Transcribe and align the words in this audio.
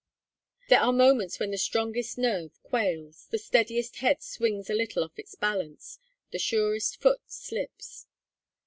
There 0.69 0.79
are 0.79 0.91
moments 0.91 1.39
when 1.39 1.51
the 1.51 1.59
strongest 1.59 2.17
nerve 2.17 2.59
quails, 2.63 3.27
the 3.29 3.37
steadiest 3.37 3.97
head 3.97 4.23
swings 4.23 4.67
a 4.67 4.73
little 4.73 5.03
off 5.03 5.19
its 5.19 5.35
balance, 5.35 5.99
the 6.31 6.39
surest 6.39 6.99
foot 6.99 7.21
slips. 7.27 8.07